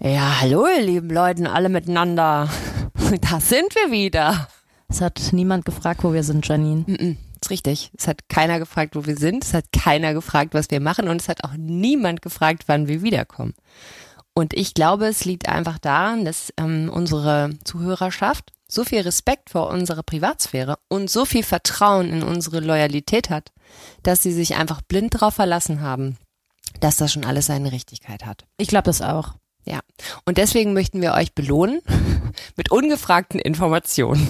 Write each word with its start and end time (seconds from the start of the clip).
Ja, 0.00 0.40
hallo 0.40 0.64
ihr 0.68 0.82
lieben 0.82 1.10
Leuten, 1.10 1.46
alle 1.46 1.68
miteinander. 1.68 2.48
Da 3.20 3.40
sind 3.40 3.74
wir 3.74 3.90
wieder. 3.90 4.48
Es 4.88 5.00
hat 5.00 5.30
niemand 5.32 5.64
gefragt, 5.64 6.04
wo 6.04 6.12
wir 6.12 6.22
sind, 6.22 6.46
Janine. 6.46 6.84
Mm 6.86 6.94
-mm, 6.94 7.16
ist 7.40 7.50
richtig. 7.50 7.90
Es 7.96 8.06
hat 8.06 8.28
keiner 8.28 8.58
gefragt, 8.58 8.94
wo 8.94 9.06
wir 9.06 9.16
sind. 9.16 9.44
Es 9.44 9.54
hat 9.54 9.72
keiner 9.72 10.12
gefragt, 10.12 10.52
was 10.52 10.70
wir 10.70 10.78
machen. 10.80 11.08
Und 11.08 11.20
es 11.20 11.28
hat 11.28 11.42
auch 11.42 11.54
niemand 11.56 12.20
gefragt, 12.20 12.64
wann 12.66 12.86
wir 12.86 13.02
wiederkommen. 13.02 13.54
Und 14.34 14.52
ich 14.52 14.74
glaube, 14.74 15.06
es 15.06 15.24
liegt 15.24 15.48
einfach 15.48 15.78
daran, 15.78 16.26
dass 16.26 16.52
ähm, 16.58 16.90
unsere 16.92 17.50
Zuhörerschaft 17.64 18.52
so 18.68 18.84
viel 18.84 19.00
Respekt 19.00 19.50
vor 19.50 19.70
unserer 19.70 20.02
Privatsphäre 20.02 20.78
und 20.88 21.08
so 21.10 21.24
viel 21.24 21.42
Vertrauen 21.42 22.10
in 22.10 22.22
unsere 22.22 22.60
Loyalität 22.60 23.30
hat, 23.30 23.52
dass 24.02 24.22
sie 24.22 24.32
sich 24.32 24.54
einfach 24.54 24.82
blind 24.82 25.14
darauf 25.14 25.34
verlassen 25.34 25.80
haben, 25.80 26.18
dass 26.80 26.98
das 26.98 27.12
schon 27.12 27.24
alles 27.24 27.46
seine 27.46 27.72
Richtigkeit 27.72 28.26
hat. 28.26 28.44
Ich 28.58 28.68
glaube 28.68 28.84
das 28.84 29.00
auch. 29.00 29.34
Ja. 29.70 29.80
Und 30.24 30.38
deswegen 30.38 30.72
möchten 30.72 31.00
wir 31.02 31.12
euch 31.14 31.34
belohnen 31.34 31.80
mit 32.56 32.70
ungefragten 32.70 33.38
Informationen. 33.40 34.26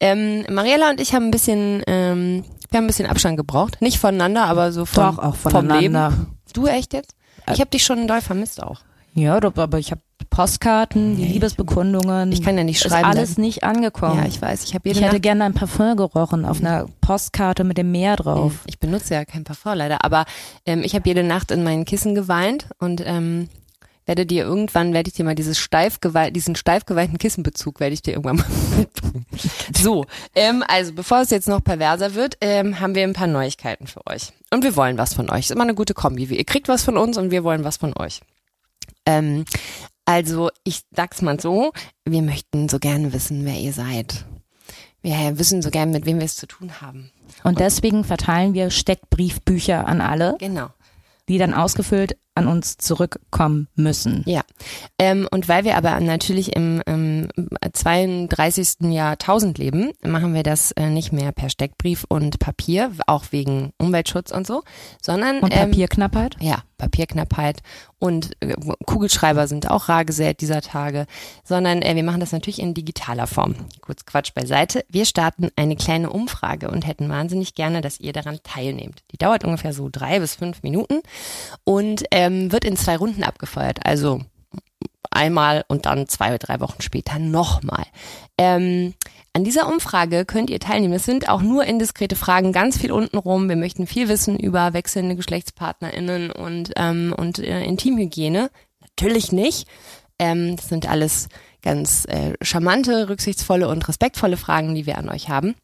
Ähm, 0.00 0.44
Mariella 0.50 0.90
und 0.90 1.00
ich 1.00 1.14
haben 1.14 1.26
ein 1.26 1.30
bisschen, 1.30 1.82
ähm, 1.86 2.44
wir 2.70 2.78
haben 2.78 2.84
ein 2.84 2.88
bisschen 2.88 3.06
Abstand 3.06 3.36
gebraucht. 3.36 3.80
Nicht 3.80 3.98
voneinander, 3.98 4.44
aber 4.46 4.72
so 4.72 4.84
vom, 4.84 5.16
Doch, 5.16 5.18
auch 5.22 5.36
vom 5.36 5.52
Leben. 5.52 5.68
voneinander. 5.68 6.12
Du 6.52 6.66
echt 6.66 6.92
jetzt? 6.92 7.14
Ich 7.52 7.60
habe 7.60 7.70
dich 7.70 7.84
schon 7.84 8.06
doll 8.06 8.20
vermisst 8.20 8.62
auch. 8.62 8.80
Ja, 9.14 9.38
aber 9.42 9.78
ich 9.78 9.90
habe 9.90 10.00
Postkarten, 10.30 11.16
die 11.16 11.22
Nee, 11.24 11.32
Liebesbekundungen. 11.32 12.32
Ich 12.32 12.42
kann 12.42 12.56
ja 12.56 12.64
nicht 12.64 12.82
ist 12.82 12.88
schreiben. 12.90 13.04
alles 13.04 13.36
nicht 13.36 13.62
angekommen. 13.64 14.16
Ja, 14.18 14.24
ich 14.26 14.40
weiß. 14.40 14.64
Ich 14.64 14.74
habe 14.74 14.88
jede 14.88 14.98
ich 14.98 15.04
hätte 15.04 15.16
Nacht, 15.16 15.22
gerne 15.22 15.44
ein 15.44 15.54
Parfum 15.54 15.96
gerochen 15.96 16.44
auf 16.46 16.60
einer 16.60 16.86
Postkarte 17.02 17.64
mit 17.64 17.76
dem 17.76 17.90
Meer 17.92 18.16
drauf. 18.16 18.52
ich 18.66 18.78
benutze 18.78 19.14
ja 19.14 19.24
kein 19.26 19.44
Parfum 19.44 19.74
leider, 19.74 20.04
aber 20.04 20.24
ähm, 20.64 20.82
ich 20.84 20.94
habe 20.94 21.06
jede 21.08 21.22
Nacht 21.22 21.50
in 21.50 21.62
meinen 21.62 21.84
Kissen 21.84 22.14
geweint 22.14 22.68
und 22.78 23.02
ähm, 23.04 23.48
werde 24.06 24.26
dir 24.26 24.44
irgendwann, 24.44 24.92
werde 24.92 25.08
ich 25.08 25.14
dir 25.14 25.24
mal 25.24 25.34
dieses 25.34 25.58
steif 25.58 25.98
diesen 26.30 26.56
steif 26.56 26.86
geweinten 26.86 27.18
Kissenbezug, 27.18 27.80
werde 27.80 27.94
ich 27.94 28.02
dir 28.02 28.12
irgendwann 28.12 28.36
mal 28.36 28.46
mitbringen. 28.78 29.26
So, 29.74 30.04
ähm, 30.34 30.62
also 30.68 30.92
bevor 30.92 31.20
es 31.22 31.30
jetzt 31.30 31.48
noch 31.48 31.62
perverser 31.64 32.14
wird, 32.14 32.36
ähm, 32.40 32.78
haben 32.78 32.94
wir 32.94 33.02
ein 33.02 33.14
paar 33.14 33.26
Neuigkeiten 33.26 33.86
für 33.86 34.06
euch. 34.06 34.32
Und 34.50 34.62
wir 34.62 34.76
wollen 34.76 34.96
was 34.98 35.14
von 35.14 35.28
euch. 35.30 35.40
Ist 35.46 35.50
immer 35.50 35.64
eine 35.64 35.74
gute 35.74 35.94
Kombi. 35.94 36.24
Ihr 36.24 36.44
kriegt 36.44 36.68
was 36.68 36.84
von 36.84 36.96
uns 36.96 37.16
und 37.18 37.30
wir 37.32 37.42
wollen 37.42 37.64
was 37.64 37.78
von 37.78 37.92
euch. 37.96 38.20
Ähm, 39.06 39.44
also 40.04 40.50
ich 40.64 40.82
sag's 40.94 41.22
mal 41.22 41.40
so, 41.40 41.72
wir 42.04 42.22
möchten 42.22 42.68
so 42.68 42.78
gerne 42.78 43.12
wissen, 43.12 43.44
wer 43.44 43.54
ihr 43.54 43.72
seid. 43.72 44.24
Wir 45.02 45.36
wissen 45.38 45.62
so 45.62 45.70
gerne, 45.70 45.90
mit 45.90 46.06
wem 46.06 46.18
wir 46.18 46.26
es 46.26 46.36
zu 46.36 46.46
tun 46.46 46.80
haben. 46.80 47.10
Und 47.42 47.58
deswegen 47.58 48.04
verteilen 48.04 48.54
wir 48.54 48.70
Steckbriefbücher 48.70 49.86
an 49.86 50.00
alle, 50.00 50.36
Genau. 50.38 50.68
die 51.28 51.38
dann 51.38 51.54
ausgefüllt 51.54 52.16
an 52.34 52.48
uns 52.48 52.76
zurückkommen 52.78 53.68
müssen. 53.74 54.22
Ja, 54.26 54.42
ähm, 54.98 55.28
und 55.30 55.48
weil 55.48 55.64
wir 55.64 55.76
aber 55.76 56.00
natürlich 56.00 56.56
im 56.56 56.82
ähm, 56.86 57.28
32. 57.72 58.90
Jahrtausend 58.90 59.58
leben, 59.58 59.92
machen 60.02 60.34
wir 60.34 60.42
das 60.42 60.72
äh, 60.72 60.88
nicht 60.88 61.12
mehr 61.12 61.32
per 61.32 61.50
Steckbrief 61.50 62.04
und 62.08 62.38
Papier, 62.38 62.92
auch 63.06 63.24
wegen 63.30 63.72
Umweltschutz 63.78 64.30
und 64.30 64.46
so, 64.46 64.62
sondern 65.00 65.40
Und 65.40 65.54
ähm, 65.54 65.70
Papierknappheit? 65.70 66.36
ja, 66.40 66.62
Papierknappheit 66.78 67.62
und 67.98 68.32
äh, 68.40 68.54
Kugelschreiber 68.86 69.46
sind 69.46 69.70
auch 69.70 69.88
rar 69.88 70.04
gesät 70.04 70.40
dieser 70.40 70.60
Tage, 70.62 71.06
sondern 71.44 71.80
äh, 71.82 71.94
wir 71.94 72.02
machen 72.02 72.18
das 72.18 72.32
natürlich 72.32 72.60
in 72.60 72.74
digitaler 72.74 73.28
Form. 73.28 73.54
Kurz 73.80 74.04
Quatsch 74.04 74.34
beiseite. 74.34 74.84
Wir 74.88 75.04
starten 75.04 75.50
eine 75.54 75.76
kleine 75.76 76.10
Umfrage 76.10 76.70
und 76.70 76.86
hätten 76.86 77.08
wahnsinnig 77.08 77.54
gerne, 77.54 77.80
dass 77.82 78.00
ihr 78.00 78.12
daran 78.12 78.40
teilnehmt. 78.42 79.04
Die 79.12 79.18
dauert 79.18 79.44
ungefähr 79.44 79.72
so 79.72 79.88
drei 79.92 80.18
bis 80.18 80.34
fünf 80.34 80.64
Minuten 80.64 81.00
und 81.62 82.02
ähm, 82.22 82.52
wird 82.52 82.64
in 82.64 82.76
zwei 82.76 82.96
Runden 82.96 83.24
abgefeuert. 83.24 83.84
Also 83.84 84.20
einmal 85.10 85.64
und 85.68 85.86
dann 85.86 86.08
zwei 86.08 86.28
oder 86.28 86.38
drei 86.38 86.60
Wochen 86.60 86.80
später 86.80 87.18
nochmal. 87.18 87.84
Ähm, 88.38 88.94
an 89.34 89.44
dieser 89.44 89.66
Umfrage 89.66 90.24
könnt 90.24 90.50
ihr 90.50 90.60
teilnehmen. 90.60 90.94
Es 90.94 91.04
sind 91.04 91.28
auch 91.28 91.42
nur 91.42 91.64
indiskrete 91.64 92.16
Fragen, 92.16 92.52
ganz 92.52 92.78
viel 92.78 92.92
untenrum. 92.92 93.48
Wir 93.48 93.56
möchten 93.56 93.86
viel 93.86 94.08
wissen 94.08 94.38
über 94.38 94.72
wechselnde 94.72 95.16
GeschlechtspartnerInnen 95.16 96.30
und, 96.30 96.72
ähm, 96.76 97.14
und 97.16 97.38
äh, 97.38 97.64
Intimhygiene. 97.64 98.50
Natürlich 98.80 99.32
nicht. 99.32 99.66
Ähm, 100.18 100.56
das 100.56 100.68
sind 100.68 100.88
alles 100.88 101.28
ganz 101.62 102.04
äh, 102.06 102.34
charmante, 102.42 103.08
rücksichtsvolle 103.08 103.68
und 103.68 103.88
respektvolle 103.88 104.36
Fragen, 104.36 104.74
die 104.74 104.86
wir 104.86 104.98
an 104.98 105.08
euch 105.08 105.28
haben. 105.28 105.54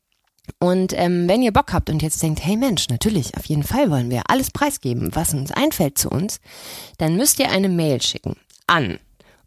Und 0.58 0.92
ähm, 0.96 1.28
wenn 1.28 1.42
ihr 1.42 1.52
Bock 1.52 1.72
habt 1.72 1.90
und 1.90 2.02
jetzt 2.02 2.20
denkt, 2.22 2.44
hey 2.44 2.56
Mensch, 2.56 2.88
natürlich, 2.88 3.36
auf 3.36 3.44
jeden 3.46 3.62
Fall 3.62 3.90
wollen 3.90 4.10
wir 4.10 4.22
alles 4.28 4.50
preisgeben, 4.50 5.14
was 5.14 5.34
uns 5.34 5.52
einfällt 5.52 5.98
zu 5.98 6.10
uns, 6.10 6.40
dann 6.98 7.16
müsst 7.16 7.38
ihr 7.38 7.50
eine 7.50 7.68
Mail 7.68 8.02
schicken 8.02 8.36
an 8.66 8.98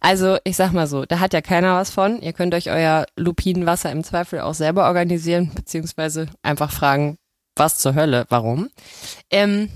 Also, 0.00 0.36
ich 0.44 0.56
sag 0.56 0.72
mal 0.72 0.86
so, 0.86 1.06
da 1.06 1.18
hat 1.18 1.32
ja 1.32 1.40
keiner 1.40 1.74
was 1.76 1.90
von. 1.90 2.20
Ihr 2.20 2.34
könnt 2.34 2.54
euch 2.54 2.70
euer 2.70 3.06
Lupinenwasser 3.16 3.90
im 3.90 4.04
Zweifel 4.04 4.40
auch 4.40 4.54
selber 4.54 4.84
organisieren, 4.86 5.50
beziehungsweise 5.54 6.26
einfach 6.42 6.70
fragen, 6.70 7.16
was 7.56 7.78
zur 7.78 7.94
Hölle, 7.94 8.26
warum. 8.28 8.68
Ähm, 9.30 9.70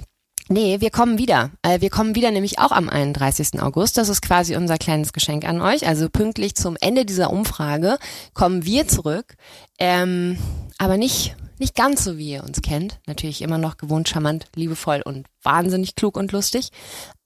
nee, 0.49 0.81
wir 0.81 0.91
kommen 0.91 1.19
wieder. 1.19 1.51
Äh, 1.63 1.81
wir 1.81 1.91
kommen 1.91 2.15
wieder 2.15 2.31
nämlich 2.31 2.59
auch 2.59 2.73
am 2.73 2.89
31. 2.89 3.61
August. 3.61 3.99
Das 3.99 4.09
ist 4.09 4.23
quasi 4.23 4.57
unser 4.57 4.79
kleines 4.79 5.13
Geschenk 5.13 5.45
an 5.45 5.61
euch. 5.61 5.87
Also 5.87 6.09
pünktlich 6.09 6.55
zum 6.55 6.77
Ende 6.81 7.05
dieser 7.05 7.31
Umfrage 7.31 7.99
kommen 8.35 8.65
wir 8.65 8.89
zurück. 8.89 9.35
Ähm, 9.79 10.39
aber 10.79 10.97
nicht, 10.97 11.37
nicht 11.59 11.75
ganz 11.75 12.05
so, 12.05 12.19
wie 12.19 12.33
ihr 12.33 12.45
uns 12.45 12.63
kennt. 12.63 13.01
Natürlich 13.07 13.43
immer 13.43 13.59
noch 13.59 13.77
gewohnt, 13.77 14.09
charmant, 14.09 14.47
liebevoll 14.55 15.03
und 15.05 15.27
wahnsinnig 15.43 15.95
klug 15.95 16.17
und 16.17 16.33
lustig. 16.33 16.71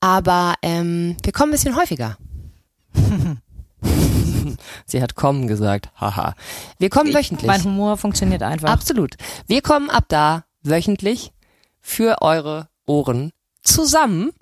Aber 0.00 0.54
ähm, 0.62 1.16
wir 1.22 1.32
kommen 1.32 1.50
ein 1.50 1.56
bisschen 1.56 1.76
häufiger. 1.76 2.16
Sie 4.86 5.02
hat 5.02 5.14
kommen 5.14 5.46
gesagt. 5.46 5.90
Haha. 6.00 6.34
Wir 6.78 6.90
kommen 6.90 7.14
wöchentlich. 7.14 7.46
Mein 7.46 7.62
Humor 7.64 7.96
funktioniert 7.96 8.42
einfach. 8.42 8.68
Absolut. 8.68 9.16
Wir 9.46 9.62
kommen 9.62 9.90
ab 9.90 10.04
da 10.08 10.44
wöchentlich 10.62 11.32
für 11.80 12.20
eure 12.22 12.68
Ohren 12.90 13.30
zusammen 13.62 14.32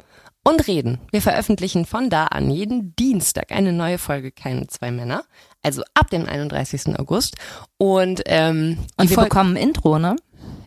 und 0.42 0.66
reden. 0.66 1.00
Wir 1.10 1.20
veröffentlichen 1.20 1.84
von 1.84 2.08
da 2.08 2.24
an 2.26 2.50
jeden 2.50 2.96
Dienstag 2.96 3.52
eine 3.52 3.74
neue 3.74 3.98
Folge 3.98 4.32
Keine 4.32 4.66
zwei 4.68 4.90
Männer. 4.90 5.24
Also 5.62 5.82
ab 5.92 6.08
dem 6.08 6.26
31. 6.26 6.98
August. 6.98 7.36
Und, 7.76 8.22
ähm, 8.24 8.78
und 8.96 9.10
wir 9.10 9.16
Folge 9.16 9.28
bekommen 9.28 9.56
ein 9.56 9.62
Intro, 9.62 9.98
ne? 9.98 10.16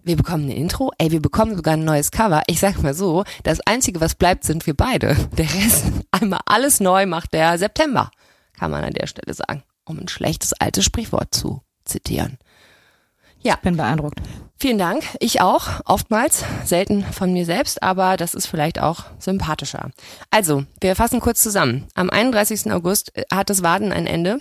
Wir 0.04 0.16
bekommen 0.16 0.46
ein 0.46 0.52
Intro, 0.52 0.92
ey, 0.98 1.12
wir 1.12 1.22
bekommen 1.22 1.56
sogar 1.56 1.74
ein 1.74 1.84
neues 1.84 2.12
Cover. 2.12 2.44
Ich 2.48 2.60
sag 2.60 2.82
mal 2.84 2.94
so, 2.94 3.24
das 3.44 3.60
Einzige, 3.62 4.00
was 4.00 4.16
bleibt, 4.16 4.44
sind 4.44 4.68
wir 4.68 4.76
beide. 4.76 5.16
Der 5.38 5.46
Rest, 5.46 5.86
einmal 6.12 6.42
alles 6.46 6.80
neu 6.80 7.06
macht 7.08 7.34
der 7.34 7.58
September, 7.58 8.12
kann 8.54 8.70
man 8.70 8.84
an 8.84 8.94
der 8.94 9.08
Stelle 9.08 9.34
sagen, 9.34 9.64
um 9.86 10.00
ein 10.00 10.08
schlechtes 10.08 10.54
altes 10.54 10.86
Sprichwort 10.86 11.34
zu 11.34 11.62
zitieren. 11.86 12.38
Ja. 13.42 13.58
Bin 13.62 13.78
beeindruckt. 13.78 14.20
Vielen 14.62 14.78
Dank. 14.78 15.04
Ich 15.20 15.42
auch. 15.42 15.82
Oftmals. 15.86 16.46
Selten 16.66 17.04
von 17.04 17.34
mir 17.34 17.46
selbst, 17.46 17.82
aber 17.82 18.16
das 18.16 18.36
ist 18.36 18.46
vielleicht 18.46 18.80
auch 18.80 19.06
sympathischer. 19.18 19.90
Also, 20.30 20.66
wir 20.80 20.96
fassen 20.96 21.20
kurz 21.20 21.42
zusammen. 21.42 21.88
Am 21.96 22.12
31. 22.12 22.72
August 22.72 23.18
äh, 23.18 23.24
hat 23.34 23.50
das 23.50 23.64
Waden 23.64 23.92
ein 23.92 24.06
Ende. 24.06 24.40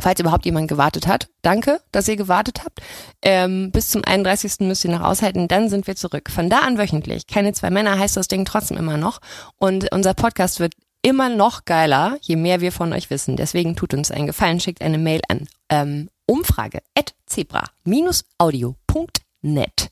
Falls 0.00 0.18
überhaupt 0.18 0.46
jemand 0.46 0.68
gewartet 0.68 1.06
hat. 1.06 1.28
Danke, 1.42 1.80
dass 1.92 2.08
ihr 2.08 2.16
gewartet 2.16 2.62
habt. 2.64 2.80
Ähm, 3.20 3.70
bis 3.70 3.90
zum 3.90 4.02
31. 4.02 4.60
müsst 4.60 4.82
ihr 4.82 4.90
noch 4.90 5.02
aushalten, 5.02 5.46
dann 5.46 5.68
sind 5.68 5.86
wir 5.86 5.94
zurück. 5.94 6.30
Von 6.30 6.48
da 6.48 6.60
an 6.60 6.78
wöchentlich. 6.78 7.26
Keine 7.26 7.52
zwei 7.52 7.68
Männer 7.68 7.98
heißt 7.98 8.16
das 8.16 8.28
Ding 8.28 8.46
trotzdem 8.46 8.78
immer 8.78 8.96
noch. 8.96 9.20
Und 9.58 9.92
unser 9.92 10.14
Podcast 10.14 10.58
wird 10.58 10.72
immer 11.02 11.28
noch 11.28 11.66
geiler, 11.66 12.16
je 12.22 12.36
mehr 12.36 12.62
wir 12.62 12.72
von 12.72 12.94
euch 12.94 13.10
wissen. 13.10 13.36
Deswegen 13.36 13.76
tut 13.76 13.92
uns 13.92 14.10
einen 14.10 14.26
Gefallen, 14.26 14.60
schickt 14.60 14.80
eine 14.80 14.96
Mail 14.98 15.20
an 15.28 15.46
ähm, 15.68 16.08
umfrage 16.30 16.80
at 16.96 17.14
zebra-audio.net. 17.26 19.90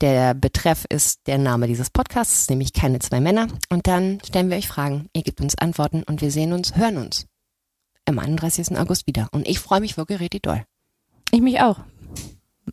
Der 0.00 0.34
Betreff 0.34 0.84
ist 0.88 1.26
der 1.26 1.38
Name 1.38 1.66
dieses 1.66 1.90
Podcasts, 1.90 2.48
nämlich 2.48 2.72
keine 2.72 3.00
zwei 3.00 3.20
Männer. 3.20 3.48
Und 3.70 3.86
dann 3.86 4.20
stellen 4.24 4.50
wir 4.50 4.56
euch 4.56 4.68
Fragen, 4.68 5.08
ihr 5.12 5.22
gebt 5.22 5.40
uns 5.40 5.58
Antworten 5.58 6.02
und 6.04 6.20
wir 6.20 6.30
sehen 6.30 6.52
uns, 6.52 6.76
hören 6.76 6.98
uns 6.98 7.26
am 8.06 8.18
31. 8.18 8.78
August 8.78 9.06
wieder. 9.06 9.28
Und 9.32 9.48
ich 9.48 9.58
freue 9.58 9.80
mich 9.80 9.96
wirklich 9.96 10.20
richtig 10.20 10.42
doll. 10.44 10.64
Ich 11.30 11.40
mich 11.40 11.60
auch. 11.60 11.80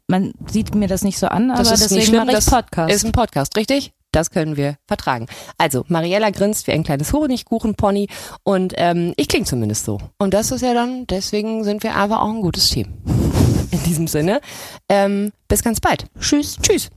Man 0.08 0.34
sieht 0.48 0.76
mir 0.76 0.88
das 0.88 1.04
nicht 1.04 1.18
so 1.18 1.28
an, 1.28 1.52
aber 1.52 1.64
das 1.64 1.82
ist 1.82 1.92
deswegen 1.92 2.18
mache 2.18 2.38
ich 2.38 2.46
Podcast. 2.46 2.94
Ist 2.94 3.06
ein 3.06 3.14
Podcast, 3.14 3.58
richtig? 3.58 3.94
Das 4.12 4.30
können 4.30 4.58
wir 4.58 4.78
vertragen. 4.88 5.28
Also, 5.58 5.86
Mariella 5.88 6.32
grinst 6.32 6.68
wie 6.68 6.72
ein 6.72 6.84
kleines 6.84 7.14
Honigkuchenpony 7.14 8.08
und 8.44 8.74
ähm, 8.78 9.14
ich 9.18 9.28
klinge 9.28 9.46
zumindest 9.46 9.86
so. 9.86 10.00
Und 10.18 10.34
das 10.34 10.52
ist 10.52 10.62
ja 10.62 10.74
dann, 10.74 11.08
deswegen 11.08 11.64
sind 11.64 11.84
wir 11.84 11.96
aber 11.96 12.22
auch 12.22 12.30
ein 12.30 12.42
gutes 12.42 12.70
Team. 12.70 12.94
In 13.72 13.84
diesem 13.84 14.08
Sinne, 14.08 14.42
ähm, 14.90 15.32
bis 15.48 15.64
ganz 15.64 15.80
bald. 15.80 16.06
Tschüss. 16.20 16.58
Tschüss. 16.62 16.90